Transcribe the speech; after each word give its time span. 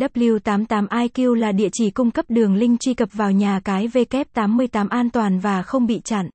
W88IQ 0.00 1.34
là 1.34 1.52
địa 1.52 1.68
chỉ 1.72 1.90
cung 1.90 2.10
cấp 2.10 2.24
đường 2.28 2.54
link 2.54 2.80
truy 2.80 2.94
cập 2.94 3.08
vào 3.12 3.32
nhà 3.32 3.60
cái 3.64 3.88
W88 3.88 4.88
an 4.88 5.10
toàn 5.10 5.38
và 5.38 5.62
không 5.62 5.86
bị 5.86 6.00
chặn. 6.04 6.30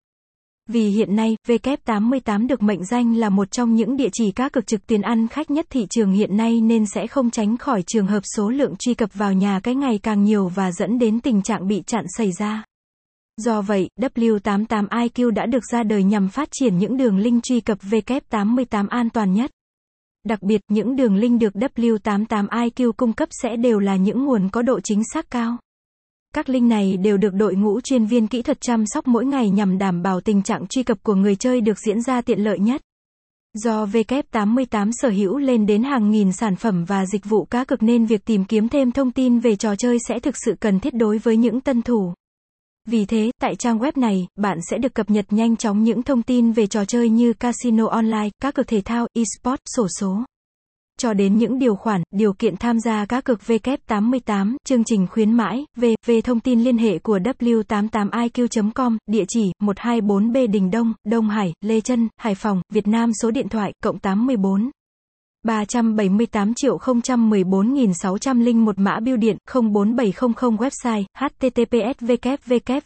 Vì 0.70 0.90
hiện 0.90 1.16
nay, 1.16 1.36
W88 1.48 2.48
được 2.48 2.64
mệnh 2.64 2.86
danh 2.86 3.16
là 3.16 3.30
một 3.30 3.52
trong 3.52 3.76
những 3.76 3.98
địa 3.98 4.10
chỉ 4.14 4.32
cá 4.32 4.50
cược 4.50 4.68
trực 4.68 4.88
tuyến 4.88 5.02
ăn 5.02 5.28
khách 5.28 5.52
nhất 5.52 5.66
thị 5.70 5.88
trường 5.90 6.12
hiện 6.12 6.38
nay 6.38 6.62
nên 6.62 6.86
sẽ 6.86 7.08
không 7.08 7.32
tránh 7.32 7.58
khỏi 7.58 7.84
trường 7.88 8.08
hợp 8.08 8.24
số 8.36 8.50
lượng 8.50 8.76
truy 8.80 8.94
cập 8.94 9.14
vào 9.14 9.34
nhà 9.34 9.60
cái 9.64 9.76
ngày 9.76 10.00
càng 10.04 10.24
nhiều 10.24 10.48
và 10.48 10.72
dẫn 10.72 11.00
đến 11.00 11.20
tình 11.20 11.42
trạng 11.42 11.68
bị 11.68 11.84
chặn 11.88 12.06
xảy 12.18 12.32
ra. 12.32 12.64
Do 13.38 13.62
vậy, 13.62 13.90
W88IQ 14.02 15.30
đã 15.30 15.46
được 15.46 15.64
ra 15.72 15.84
đời 15.84 16.04
nhằm 16.04 16.30
phát 16.30 16.50
triển 16.52 16.78
những 16.78 16.98
đường 16.98 17.18
link 17.18 17.44
truy 17.44 17.62
cập 17.62 17.78
W88 17.82 18.88
an 18.90 19.10
toàn 19.10 19.34
nhất. 19.34 19.52
Đặc 20.26 20.44
biệt, 20.44 20.62
những 20.68 20.96
đường 20.96 21.16
link 21.16 21.42
được 21.42 21.54
W88IQ 21.54 22.92
cung 22.92 23.14
cấp 23.14 23.30
sẽ 23.32 23.56
đều 23.56 23.80
là 23.80 23.96
những 23.96 24.26
nguồn 24.26 24.50
có 24.50 24.62
độ 24.62 24.80
chính 24.80 25.02
xác 25.14 25.30
cao. 25.32 25.58
Các 26.34 26.50
link 26.50 26.70
này 26.70 26.98
đều 26.98 27.18
được 27.18 27.34
đội 27.34 27.56
ngũ 27.56 27.82
chuyên 27.82 28.06
viên 28.06 28.28
kỹ 28.28 28.42
thuật 28.42 28.58
chăm 28.62 28.84
sóc 28.86 29.08
mỗi 29.08 29.26
ngày 29.26 29.50
nhằm 29.50 29.78
đảm 29.78 30.02
bảo 30.02 30.22
tình 30.22 30.44
trạng 30.44 30.68
truy 30.68 30.84
cập 30.84 31.04
của 31.04 31.16
người 31.16 31.36
chơi 31.36 31.62
được 31.62 31.80
diễn 31.80 32.02
ra 32.02 32.22
tiện 32.22 32.40
lợi 32.40 32.60
nhất. 32.60 32.82
Do 33.54 33.86
W88 33.86 34.92
sở 34.94 35.10
hữu 35.10 35.38
lên 35.38 35.66
đến 35.66 35.84
hàng 35.84 36.12
nghìn 36.12 36.32
sản 36.32 36.56
phẩm 36.56 36.86
và 36.86 37.06
dịch 37.06 37.26
vụ 37.26 37.46
cá 37.46 37.64
cược 37.64 37.84
nên 37.84 38.06
việc 38.06 38.26
tìm 38.26 38.46
kiếm 38.46 38.70
thêm 38.70 38.92
thông 38.92 39.12
tin 39.12 39.40
về 39.40 39.56
trò 39.56 39.76
chơi 39.76 39.98
sẽ 40.08 40.20
thực 40.20 40.36
sự 40.46 40.56
cần 40.60 40.80
thiết 40.80 40.94
đối 40.94 41.18
với 41.18 41.38
những 41.38 41.62
tân 41.62 41.82
thủ. 41.82 42.14
Vì 42.86 43.06
thế, 43.06 43.32
tại 43.42 43.56
trang 43.56 43.80
web 43.80 43.92
này, 43.96 44.28
bạn 44.36 44.58
sẽ 44.70 44.78
được 44.78 44.94
cập 44.94 45.10
nhật 45.10 45.26
nhanh 45.30 45.56
chóng 45.56 45.84
những 45.84 46.04
thông 46.04 46.24
tin 46.24 46.52
về 46.52 46.68
trò 46.68 46.86
chơi 46.86 47.10
như 47.10 47.34
casino 47.34 47.88
online, 47.88 48.30
các 48.42 48.56
cược 48.56 48.68
thể 48.68 48.82
thao, 48.82 49.08
eSports, 49.14 49.62
sổ 49.76 49.88
số. 50.00 50.24
Cho 51.00 51.14
đến 51.14 51.38
những 51.38 51.60
điều 51.60 51.76
khoản, 51.76 52.04
điều 52.12 52.34
kiện 52.34 52.58
tham 52.58 52.80
gia 52.80 53.06
cá 53.06 53.22
cược 53.22 53.40
W88, 53.42 54.56
chương 54.66 54.84
trình 54.84 55.08
khuyến 55.08 55.32
mãi, 55.32 55.66
v, 55.78 55.86
về 56.06 56.22
thông 56.22 56.40
tin 56.40 56.64
liên 56.64 56.78
hệ 56.78 57.00
của 57.00 57.18
W88IQ.com, 57.18 58.98
địa 59.08 59.24
chỉ, 59.28 59.52
124B 59.64 60.52
Đình 60.52 60.72
Đông, 60.72 60.94
Đông 61.06 61.30
Hải, 61.30 61.54
Lê 61.62 61.82
Trân, 61.82 62.08
Hải 62.18 62.36
Phòng, 62.36 62.62
Việt 62.74 62.88
Nam 62.88 63.12
số 63.22 63.32
điện 63.32 63.50
thoại, 63.50 63.74
cộng 63.84 64.00
814. 64.00 64.72
378 65.46 66.54
triệu 66.56 66.78
014.601 66.78 68.74
mã 68.78 69.00
biêu 69.00 69.18
điện 69.18 69.38
04700 69.54 70.58
website 70.58 71.04
https 71.20 71.94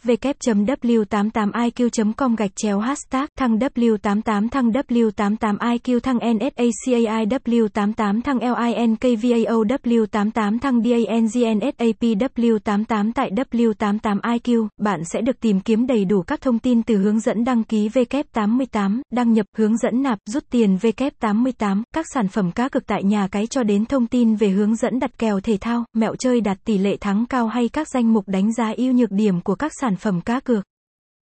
www.w88iq.com 0.02 2.36
gạch 2.36 2.50
chéo 2.56 2.78
hashtag 2.78 3.26
thăng 3.38 3.58
W88 3.58 4.48
thăng 4.48 4.70
W88IQ 4.70 6.00
thăng 6.00 6.18
NSACAI 6.18 7.26
W88 7.26 8.22
thăng 8.22 8.38
LINKVAO 8.38 9.64
W88 9.64 10.58
thăng 10.58 10.82
DANGNSAP 10.82 12.00
W88 12.00 13.12
tại 13.14 13.30
W88IQ, 13.30 14.68
bạn 14.80 15.04
sẽ 15.04 15.20
được 15.20 15.40
tìm 15.40 15.60
kiếm 15.60 15.86
đầy 15.86 16.04
đủ 16.04 16.22
các 16.22 16.40
thông 16.40 16.58
tin 16.58 16.82
từ 16.82 16.96
hướng 16.96 17.20
dẫn 17.20 17.44
đăng 17.44 17.64
ký 17.64 17.88
W88, 17.88 19.00
đăng 19.12 19.32
nhập, 19.32 19.46
hướng 19.56 19.76
dẫn 19.76 20.02
nạp, 20.02 20.18
rút 20.26 20.44
tiền 20.50 20.78
W88, 20.82 21.82
các 21.94 22.06
sản 22.14 22.28
phẩm 22.28 22.49
cá 22.50 22.68
cược 22.68 22.86
tại 22.86 23.04
nhà 23.04 23.28
cái 23.28 23.46
cho 23.46 23.62
đến 23.62 23.86
thông 23.86 24.06
tin 24.06 24.34
về 24.34 24.48
hướng 24.48 24.76
dẫn 24.76 24.98
đặt 24.98 25.18
kèo 25.18 25.40
thể 25.40 25.58
thao, 25.60 25.84
mẹo 25.92 26.16
chơi 26.16 26.40
đạt 26.40 26.58
tỷ 26.64 26.78
lệ 26.78 26.96
thắng 26.96 27.26
cao 27.26 27.48
hay 27.48 27.68
các 27.68 27.88
danh 27.88 28.12
mục 28.12 28.28
đánh 28.28 28.52
giá 28.52 28.72
ưu 28.76 28.92
nhược 28.92 29.10
điểm 29.10 29.40
của 29.40 29.54
các 29.54 29.72
sản 29.80 29.96
phẩm 29.96 30.20
cá 30.20 30.40
cược. 30.40 30.64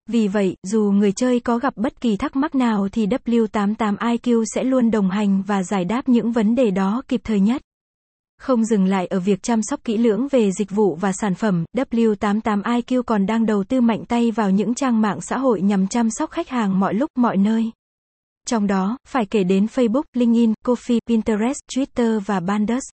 Vì 0.10 0.28
vậy, 0.28 0.56
dù 0.64 0.92
người 0.92 1.12
chơi 1.12 1.40
có 1.40 1.58
gặp 1.58 1.74
bất 1.78 2.02
kỳ 2.02 2.18
thắc 2.18 2.36
mắc 2.36 2.56
nào 2.56 2.88
thì 2.92 3.08
W88IQ 3.08 4.44
sẽ 4.56 4.64
luôn 4.64 4.92
đồng 4.92 5.10
hành 5.10 5.44
và 5.48 5.64
giải 5.64 5.86
đáp 5.86 6.10
những 6.10 6.32
vấn 6.32 6.56
đề 6.56 6.72
đó 6.72 7.02
kịp 7.08 7.22
thời 7.24 7.40
nhất. 7.40 7.62
Không 8.40 8.66
dừng 8.66 8.86
lại 8.86 9.08
ở 9.08 9.20
việc 9.20 9.44
chăm 9.44 9.62
sóc 9.64 9.84
kỹ 9.84 9.98
lưỡng 9.98 10.28
về 10.32 10.52
dịch 10.52 10.72
vụ 10.72 10.96
và 10.96 11.12
sản 11.12 11.36
phẩm, 11.36 11.66
W88IQ 11.78 13.04
còn 13.04 13.26
đang 13.26 13.46
đầu 13.46 13.64
tư 13.64 13.82
mạnh 13.82 14.06
tay 14.06 14.32
vào 14.32 14.52
những 14.52 14.74
trang 14.74 15.02
mạng 15.02 15.22
xã 15.22 15.38
hội 15.38 15.62
nhằm 15.62 15.88
chăm 15.88 16.10
sóc 16.10 16.32
khách 16.32 16.50
hàng 16.50 16.80
mọi 16.80 16.94
lúc, 16.94 17.10
mọi 17.16 17.38
nơi. 17.38 17.72
Trong 18.48 18.68
đó, 18.68 18.98
phải 19.08 19.26
kể 19.26 19.44
đến 19.44 19.66
Facebook, 19.66 20.04
LinkedIn, 20.14 20.54
Coffee, 20.66 21.00
Pinterest, 21.08 21.60
Twitter 21.76 22.20
và 22.20 22.40
Bandus. 22.40 22.84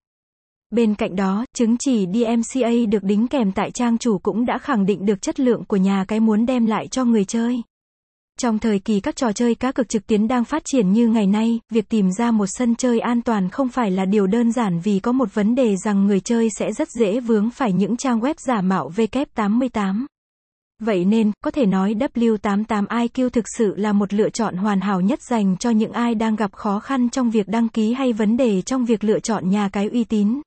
Bên 0.71 0.95
cạnh 0.95 1.17
đó, 1.17 1.45
chứng 1.57 1.77
chỉ 1.79 2.07
DMCA 2.07 2.71
được 2.89 3.03
đính 3.03 3.29
kèm 3.29 3.53
tại 3.53 3.71
trang 3.71 3.99
chủ 3.99 4.19
cũng 4.19 4.47
đã 4.47 4.59
khẳng 4.59 4.87
định 4.87 5.07
được 5.07 5.23
chất 5.23 5.41
lượng 5.41 5.65
của 5.65 5.77
nhà 5.77 6.05
cái 6.09 6.21
muốn 6.21 6.47
đem 6.47 6.67
lại 6.67 6.89
cho 6.89 7.05
người 7.05 7.25
chơi. 7.25 7.63
Trong 8.39 8.59
thời 8.59 8.79
kỳ 8.79 9.01
các 9.01 9.17
trò 9.17 9.33
chơi 9.33 9.55
cá 9.55 9.73
cược 9.73 9.89
trực 9.89 10.07
tuyến 10.07 10.29
đang 10.29 10.45
phát 10.45 10.63
triển 10.65 10.93
như 10.93 11.09
ngày 11.09 11.27
nay, 11.27 11.61
việc 11.71 11.89
tìm 11.89 12.11
ra 12.19 12.31
một 12.31 12.47
sân 12.47 12.75
chơi 12.75 13.01
an 13.01 13.23
toàn 13.23 13.51
không 13.51 13.69
phải 13.69 13.91
là 13.91 14.05
điều 14.05 14.27
đơn 14.27 14.53
giản 14.53 14.81
vì 14.81 14.99
có 14.99 15.13
một 15.13 15.35
vấn 15.35 15.55
đề 15.55 15.77
rằng 15.85 16.07
người 16.07 16.21
chơi 16.21 16.49
sẽ 16.59 16.73
rất 16.73 16.89
dễ 16.91 17.21
vướng 17.21 17.51
phải 17.51 17.73
những 17.73 17.97
trang 17.97 18.21
web 18.21 18.35
giả 18.39 18.61
mạo 18.61 18.91
W88. 18.97 20.07
Vậy 20.81 21.05
nên, 21.05 21.33
có 21.45 21.51
thể 21.51 21.67
nói 21.67 21.95
W88IQ 21.95 23.29
thực 23.29 23.45
sự 23.59 23.77
là 23.77 23.93
một 23.93 24.13
lựa 24.13 24.31
chọn 24.31 24.57
hoàn 24.57 24.81
hảo 24.81 25.01
nhất 25.01 25.23
dành 25.23 25.57
cho 25.57 25.71
những 25.71 25.93
ai 25.93 26.15
đang 26.15 26.37
gặp 26.37 26.53
khó 26.53 26.81
khăn 26.81 27.09
trong 27.09 27.31
việc 27.31 27.49
đăng 27.49 27.69
ký 27.69 27.93
hay 27.93 28.13
vấn 28.13 28.37
đề 28.37 28.63
trong 28.63 28.85
việc 28.85 29.05
lựa 29.05 29.21
chọn 29.21 29.51
nhà 29.51 29.69
cái 29.69 29.89
uy 29.89 30.05
tín. 30.05 30.41